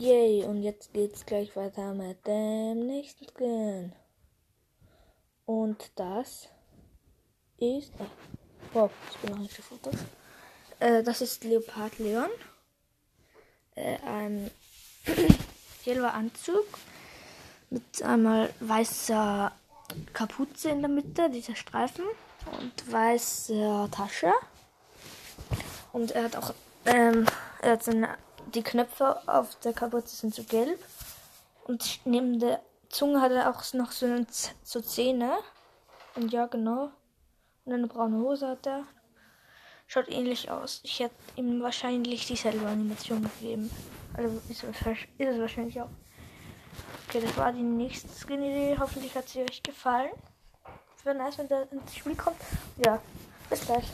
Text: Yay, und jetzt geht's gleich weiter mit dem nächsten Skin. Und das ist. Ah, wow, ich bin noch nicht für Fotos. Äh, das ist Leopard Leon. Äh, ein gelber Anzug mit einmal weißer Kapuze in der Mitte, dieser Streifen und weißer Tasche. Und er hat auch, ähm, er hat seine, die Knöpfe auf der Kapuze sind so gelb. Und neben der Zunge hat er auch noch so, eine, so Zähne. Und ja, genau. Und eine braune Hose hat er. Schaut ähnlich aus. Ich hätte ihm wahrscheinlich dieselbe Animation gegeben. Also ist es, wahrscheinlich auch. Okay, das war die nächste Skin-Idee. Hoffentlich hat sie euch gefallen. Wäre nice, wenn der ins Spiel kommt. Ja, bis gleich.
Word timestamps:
Yay, 0.00 0.44
und 0.44 0.62
jetzt 0.62 0.92
geht's 0.92 1.26
gleich 1.26 1.56
weiter 1.56 1.92
mit 1.92 2.24
dem 2.24 2.86
nächsten 2.86 3.26
Skin. 3.26 3.92
Und 5.44 5.90
das 5.96 6.48
ist. 7.56 7.90
Ah, 7.98 8.06
wow, 8.74 8.92
ich 9.10 9.16
bin 9.16 9.30
noch 9.32 9.38
nicht 9.40 9.54
für 9.54 9.62
Fotos. 9.62 9.96
Äh, 10.78 11.02
das 11.02 11.20
ist 11.20 11.42
Leopard 11.42 11.98
Leon. 11.98 12.30
Äh, 13.74 13.96
ein 14.06 14.52
gelber 15.84 16.14
Anzug 16.14 16.66
mit 17.70 18.00
einmal 18.00 18.50
weißer 18.60 19.50
Kapuze 20.12 20.70
in 20.70 20.80
der 20.80 20.90
Mitte, 20.90 21.28
dieser 21.28 21.56
Streifen 21.56 22.04
und 22.60 22.92
weißer 22.92 23.88
Tasche. 23.90 24.32
Und 25.92 26.12
er 26.12 26.22
hat 26.22 26.36
auch, 26.36 26.54
ähm, 26.86 27.26
er 27.62 27.72
hat 27.72 27.82
seine, 27.82 28.16
die 28.54 28.62
Knöpfe 28.62 29.20
auf 29.28 29.54
der 29.60 29.72
Kapuze 29.72 30.16
sind 30.16 30.34
so 30.34 30.42
gelb. 30.42 30.78
Und 31.64 32.00
neben 32.04 32.38
der 32.38 32.62
Zunge 32.88 33.20
hat 33.20 33.32
er 33.32 33.50
auch 33.50 33.72
noch 33.74 33.92
so, 33.92 34.06
eine, 34.06 34.26
so 34.62 34.80
Zähne. 34.80 35.38
Und 36.14 36.32
ja, 36.32 36.46
genau. 36.46 36.90
Und 37.64 37.72
eine 37.72 37.86
braune 37.86 38.18
Hose 38.18 38.48
hat 38.48 38.66
er. 38.66 38.84
Schaut 39.86 40.08
ähnlich 40.08 40.50
aus. 40.50 40.80
Ich 40.82 41.00
hätte 41.00 41.14
ihm 41.36 41.62
wahrscheinlich 41.62 42.26
dieselbe 42.26 42.66
Animation 42.66 43.22
gegeben. 43.22 43.70
Also 44.14 44.40
ist 44.48 44.64
es, 44.64 45.38
wahrscheinlich 45.38 45.80
auch. 45.80 45.88
Okay, 47.08 47.20
das 47.22 47.36
war 47.36 47.52
die 47.52 47.62
nächste 47.62 48.08
Skin-Idee. 48.08 48.76
Hoffentlich 48.78 49.14
hat 49.14 49.28
sie 49.28 49.42
euch 49.42 49.62
gefallen. 49.62 50.10
Wäre 51.04 51.16
nice, 51.16 51.38
wenn 51.38 51.48
der 51.48 51.72
ins 51.72 51.96
Spiel 51.96 52.16
kommt. 52.16 52.36
Ja, 52.84 53.00
bis 53.48 53.64
gleich. 53.64 53.84